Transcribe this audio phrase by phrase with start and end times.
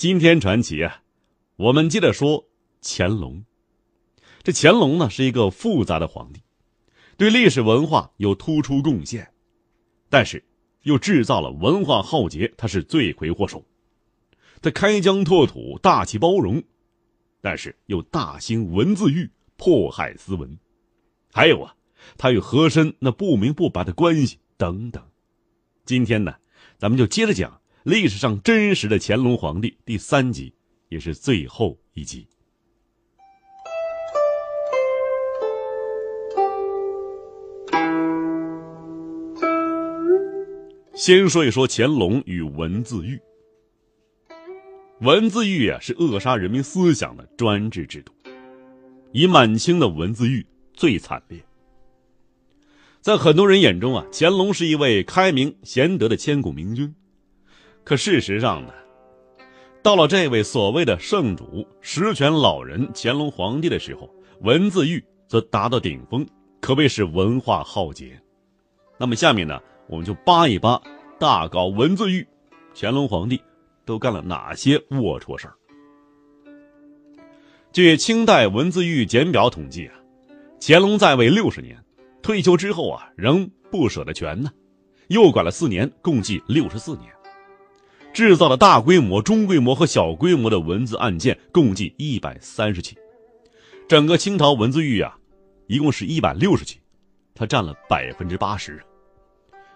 [0.00, 1.02] 今天传奇啊，
[1.56, 2.48] 我们接着说
[2.80, 3.44] 乾隆。
[4.42, 6.40] 这乾隆呢是一个复杂的皇帝，
[7.18, 9.30] 对历史文化有突出贡献，
[10.08, 10.42] 但是
[10.84, 13.62] 又制造了文化浩劫，他是罪魁祸首。
[14.62, 16.62] 他开疆拓土，大气包容，
[17.42, 20.58] 但是又大兴文字狱，迫害斯文。
[21.30, 21.76] 还有啊。
[22.16, 25.04] 他与和珅那不明不白的关系等等，
[25.84, 26.34] 今天呢，
[26.78, 30.52] 咱们就接着讲历史上真实的乾隆皇帝第三集，
[30.90, 32.26] 也是最后一集。
[40.94, 43.18] 先说一说乾隆与文字狱。
[45.00, 48.12] 文字狱啊，是扼杀人民思想的专制制度，
[49.12, 51.42] 以满清的文字狱最惨烈。
[53.00, 56.94] 在很多人眼中啊，乾隆是一位开明贤德的千古明君。
[57.84, 58.72] 可事实上呢，
[59.82, 64.08] 到了这位所谓的圣主、实权老人乾隆皇帝的时候，
[64.40, 66.26] 文字狱则达到顶峰，
[66.60, 68.20] 可谓是文化浩劫。
[68.98, 70.80] 那么下面呢，我们就扒一扒
[71.18, 72.26] 大搞文字狱，
[72.74, 73.40] 乾隆皇帝
[73.84, 75.54] 都干了哪些龌龊事儿？
[77.72, 79.94] 据清代文字狱简表统计啊，
[80.60, 81.76] 乾隆在位六十年。
[82.22, 84.50] 退休之后啊，仍不舍得全呢，
[85.08, 87.10] 又管了四年，共计六十四年，
[88.12, 92.96] 制造了大规模、中规模和小规模的文字案件共计一百三十起。
[93.88, 95.16] 整个清朝文字狱啊，
[95.66, 96.78] 一共是一百六十起，
[97.34, 98.82] 它占了百分之八十，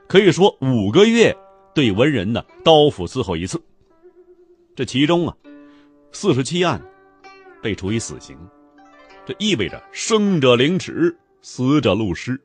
[0.08, 1.36] 可以说五个月
[1.74, 3.60] 对文人呢刀斧伺候一次。
[4.76, 5.36] 这其中啊，
[6.12, 6.80] 四十七案
[7.62, 8.36] 被处以死刑，
[9.26, 11.16] 这意味着生者凌迟。
[11.46, 12.40] 死者戮尸，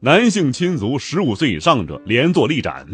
[0.00, 2.86] 男性亲族十五岁以上者连坐立斩，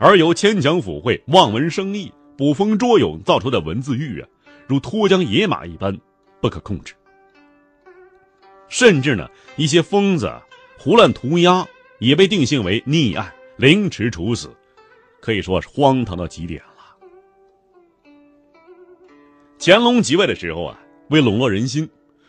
[0.00, 4.28] 而由牵强附会、望文生义、捕风捉影造出的文字狱啊，
[4.68, 5.96] 如脱缰野马一般
[6.40, 6.94] 不可控制。
[8.68, 10.32] 甚至呢，一些疯子
[10.78, 11.66] 胡乱涂鸦
[11.98, 14.48] 也被定性为逆案，凌迟处死，
[15.20, 16.68] 可以说是荒唐到极点了。
[19.58, 20.78] 乾隆即位的时候啊，
[21.08, 21.88] 为笼络人心。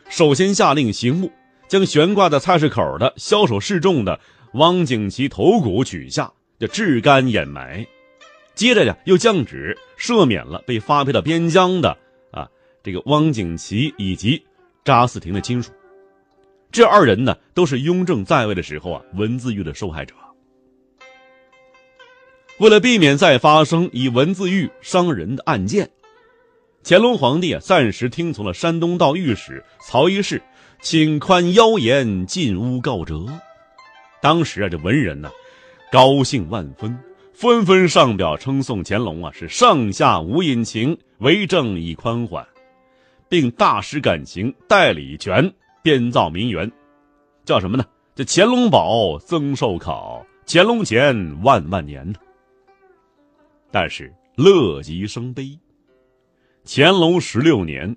[0.09, 1.31] 首先下令刑部
[1.67, 4.19] 将悬挂在菜市口的枭首示众的
[4.53, 7.85] 汪景祺头骨取下，就炙干掩埋。
[8.53, 11.97] 接着呀，又降旨赦免了被发配到边疆的
[12.31, 12.47] 啊
[12.83, 14.43] 这个汪景祺以及
[14.83, 15.71] 查斯廷的亲属。
[16.71, 20.13] 这二人呢，都是雍正在位的时候啊文字狱的受害者。
[22.59, 25.89] 为了避免再发生以文字狱伤人的案件。
[26.83, 30.41] 乾隆皇帝啊，暂时听从了山东道御史曹一世，
[30.81, 33.25] 请宽妖言，进诬告折。
[34.21, 35.29] 当时啊，这文人呢，
[35.91, 36.95] 高兴万分，
[37.33, 42.47] 纷纷上表称颂乾隆啊，是上下无隐情，为政以宽缓，
[43.27, 45.51] 并大施感情，代理权
[45.81, 46.71] 编造名言，
[47.43, 47.83] 叫什么呢？
[48.13, 52.19] 这乾隆宝增寿考，乾隆钱万万年呢。
[53.71, 55.57] 但是乐极生悲。
[56.65, 57.95] 乾隆十六年，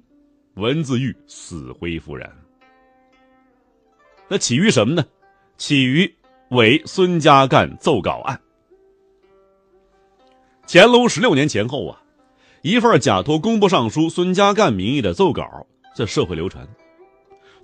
[0.54, 2.30] 文字狱死灰复燃。
[4.28, 5.04] 那起于什么呢？
[5.58, 6.10] 起于
[6.52, 8.38] 为孙家淦奏稿案。
[10.66, 12.02] 乾隆十六年前后啊，
[12.60, 16.68] 一份假托工部尚书孙家淦名义的奏稿在社会流传。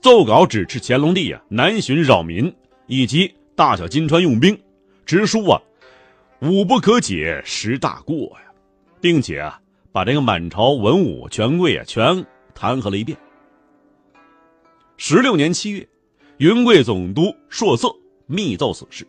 [0.00, 2.54] 奏稿指斥乾隆帝啊南巡扰民，
[2.86, 4.58] 以及大小金川用兵，
[5.04, 5.60] 直书啊
[6.40, 8.50] 武不可解，十大过呀，
[9.00, 9.60] 并且啊。
[9.90, 12.24] 把这个满朝文武权贵啊全
[12.54, 13.18] 弹劾了一遍。
[14.96, 15.88] 十六年七月，
[16.36, 17.92] 云贵总督硕色
[18.28, 19.08] 密奏此事，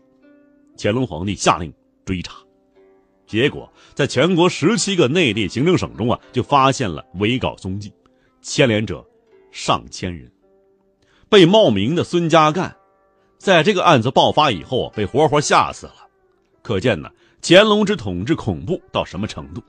[0.77, 1.74] 乾隆皇帝下令
[2.06, 2.38] 追查，
[3.27, 7.92] 结果在全国十七个内地行政省中啊，就发现了伪稿踪迹，
[8.42, 9.06] 牵连者
[9.51, 10.31] 上千人。
[11.27, 12.71] 被冒名的孙家淦，
[13.38, 16.07] 在这个案子爆发以后啊，被活活吓死了。
[16.62, 17.12] 可见呢，
[17.42, 19.62] 乾隆之统治恐怖到什么程度。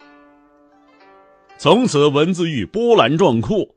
[1.59, 3.69] 从此文字狱波澜壮阔，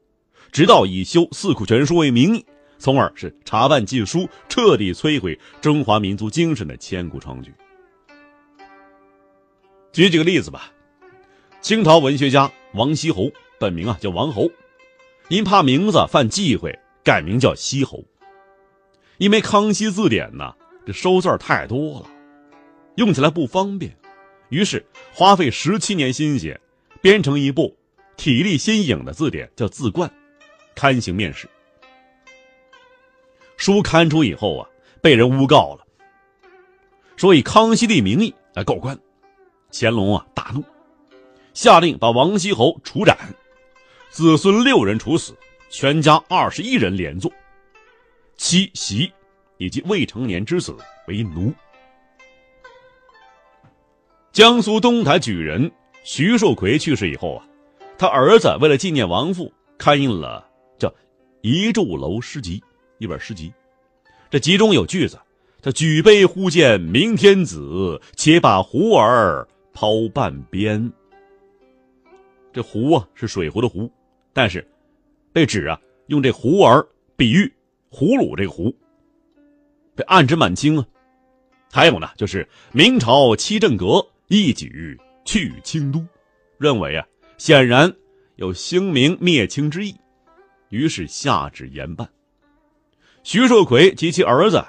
[0.51, 2.45] 直到以修《四库全书》为名义，
[2.77, 7.53] 从而是查办禁书，彻底摧毁中华民族精神的千古创举。
[9.91, 10.71] 举几个例子吧，
[11.61, 14.49] 清朝文学家王锡侯，本名啊叫王侯，
[15.29, 18.03] 因怕名字犯忌讳，改名叫西侯。
[19.17, 20.55] 因为《康熙字典》呢，
[20.85, 22.09] 这收字太多了，
[22.95, 23.95] 用起来不方便，
[24.49, 24.83] 于是
[25.13, 26.59] 花费十七年心血，
[26.99, 27.77] 编成一部
[28.17, 30.09] 体力新颖的字典，叫《字冠》，
[30.75, 31.47] 刊行面世。
[33.63, 34.67] 书刊出以后啊，
[35.01, 35.87] 被人诬告了，
[37.15, 38.99] 说以康熙帝名义来告官。
[39.71, 40.61] 乾隆啊大怒，
[41.53, 43.17] 下令把王锡侯处斩，
[44.09, 45.33] 子孙六人处死，
[45.69, 47.31] 全家二十一人连坐。
[48.35, 49.09] 妻媳
[49.59, 50.75] 以及未成年之子
[51.07, 51.49] 为奴。
[54.33, 55.71] 江苏东台举人
[56.03, 57.47] 徐寿奎去世以后啊，
[57.97, 60.45] 他儿子为了纪念亡父，刊印了
[60.77, 60.89] 叫
[61.39, 62.59] 《遗柱楼诗集》
[63.03, 63.51] 一本诗集。
[64.29, 65.19] 这集中有句子
[65.61, 70.89] ：“他举杯忽见明天子，且把壶儿抛半边。”
[72.53, 73.91] 这壶啊是水壶的壶，
[74.31, 74.65] 但是
[75.33, 75.77] 被指啊
[76.07, 77.51] 用这壶儿比喻。
[77.91, 78.73] 葫芦这个葫，
[79.95, 80.87] 被暗指满清啊。
[81.71, 86.03] 还有呢，就是明朝七镇阁一举去清都，
[86.57, 87.05] 认为啊，
[87.37, 87.93] 显然
[88.37, 89.93] 有兴明灭清之意，
[90.69, 92.09] 于是下旨严办。
[93.23, 94.63] 徐寿奎及其儿子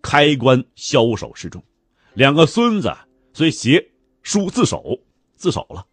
[0.00, 1.62] 开棺枭首示众，
[2.14, 2.94] 两个孙子
[3.32, 3.84] 虽携
[4.22, 4.98] 书自首，
[5.34, 5.84] 自首了，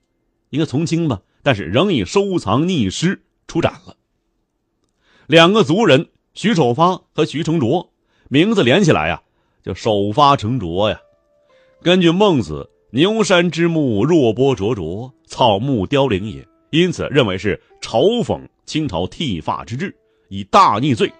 [0.51, 3.95] 应该从轻吧，但是仍以收藏逆尸出斩了。
[5.25, 7.91] 两个族人徐守发和徐成卓，
[8.29, 9.21] 名字连起来呀，
[9.63, 10.99] 叫守发成卓呀。
[11.81, 19.95] 根据孟子“牛山之木，若波灼灼，草木凋零也”，因此认为是嘲讽清朝剃发之制，
[20.29, 21.11] 以大逆罪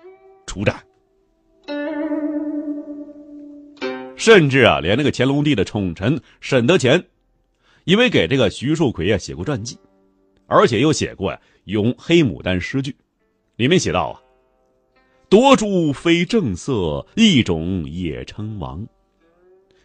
[0.50, 0.84] 处斩。
[4.18, 7.06] 甚至啊，连那个乾隆帝的宠臣沈德潜，
[7.86, 9.78] 因为给这个徐树奎啊写过传记，
[10.48, 12.96] 而且又写过呀《咏黑牡丹》诗句。
[13.56, 14.19] 里面写道啊
[15.30, 18.86] ：“夺珠非正色，一种也称王。”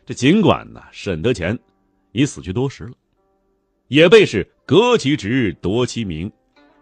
[0.06, 1.56] 这尽管呢，沈德潜
[2.12, 2.92] 已死去多时了，
[3.88, 6.32] 也被是革其职，夺其名，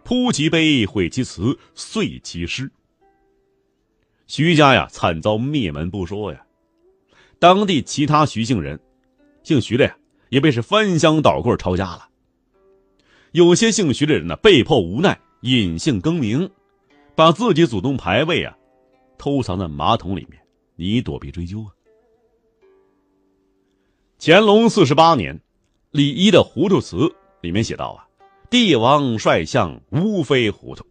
[0.05, 2.71] 扑其碑，毁其词，碎其诗。
[4.27, 6.45] 徐家呀，惨遭灭门不说呀，
[7.39, 8.81] 当地其他徐姓人，
[9.43, 9.97] 姓徐的呀，
[10.31, 12.09] 也被是翻箱倒柜抄家了。
[13.33, 16.51] 有些姓徐的人呢，被迫无奈，隐姓更名。
[17.15, 18.57] 把自己祖宗牌位啊，
[19.19, 20.41] 偷藏在马桶里面，
[20.77, 21.69] 你躲避追究啊。
[24.19, 25.39] 乾隆四十八年，
[25.91, 26.97] 李一的《糊涂词》
[27.43, 28.09] 里面写道啊
[28.49, 30.87] ：“帝王帅相无非糊涂。”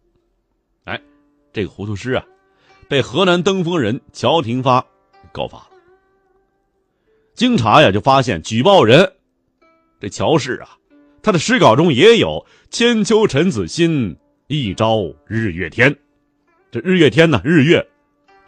[0.84, 1.00] 哎，
[1.52, 2.24] 这个糊涂诗啊，
[2.92, 4.84] 被河南登封人乔廷发
[5.32, 5.68] 告发了。
[7.32, 9.14] 经查呀，就发现举报人
[9.98, 10.76] 这乔氏啊，
[11.22, 14.14] 他的诗稿中也有“千秋臣子心，
[14.46, 15.96] 一朝日月天”。
[16.70, 17.40] 这日月天呢？
[17.42, 17.82] 日月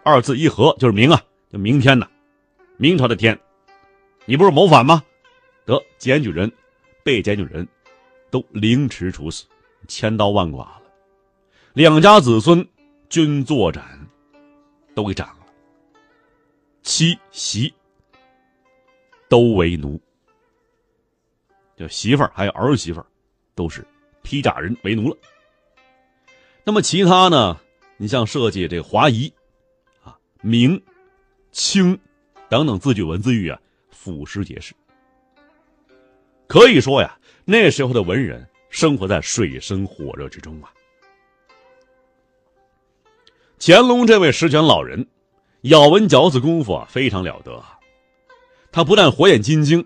[0.02, 2.06] 二字一合就是明啊，就明天呢。
[2.76, 3.40] 明朝的天，
[4.26, 5.02] 你不是谋反吗？
[5.64, 6.52] 得检举人、
[7.02, 7.66] 被检举人，
[8.30, 9.46] 都凌迟处死，
[9.88, 10.82] 千刀万剐了。
[11.72, 12.68] 两家子孙
[13.08, 13.93] 均作斩，
[14.94, 15.46] 都给斩了。
[16.82, 17.72] 妻媳
[19.28, 20.00] 都为奴，
[21.76, 23.06] 就媳妇儿还有儿媳妇儿，
[23.54, 23.86] 都是
[24.22, 25.16] 披甲人为奴了。
[26.62, 27.60] 那么其他呢？
[27.96, 29.32] 你像设计这华夷，
[30.02, 30.82] 啊，明、
[31.52, 31.98] 清
[32.48, 34.74] 等等字句文字狱啊，俯拾皆是。
[36.46, 40.72] 可以说呀，那时候的文人生活在水深火热之中啊。
[43.66, 45.06] 乾隆这位十全老人，
[45.62, 47.64] 咬文嚼字功夫啊非常了得，
[48.70, 49.82] 他不但火眼金睛，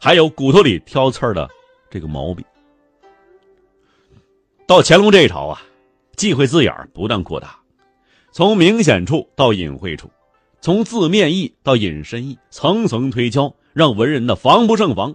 [0.00, 1.50] 还有骨头里挑刺儿的
[1.90, 2.44] 这个毛病。
[4.68, 5.60] 到乾隆这一朝啊。
[6.14, 7.58] 忌讳字眼儿不断扩大，
[8.30, 10.08] 从明显处到隐晦处，
[10.60, 15.12] 从字面意到引申意，层层推敲，让文人的防不胜防。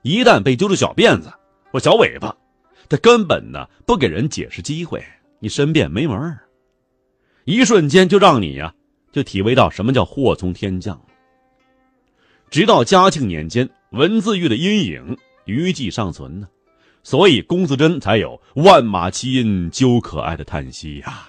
[0.00, 1.30] 一旦被揪住小辫子
[1.70, 2.34] 或小尾巴，
[2.88, 5.04] 他根本呢不给人解释机会，
[5.40, 6.38] 你申辩没门儿
[7.44, 8.72] 一瞬间就让你呀
[9.10, 11.00] 就体味到什么叫祸从天降。
[12.50, 16.48] 直到嘉庆年间，文字狱的阴影余迹尚存呢。
[17.02, 21.28] 所以，龚自珍才有“万马齐喑究可哀”的叹息呀。